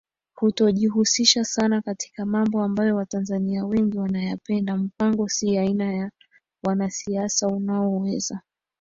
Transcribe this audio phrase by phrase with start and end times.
[0.35, 6.11] kutojihusisha sana katika mambo ambayo Watanzania wengi wanayapenda Mpango si aina ya
[6.63, 8.41] wanasiasa unaoweza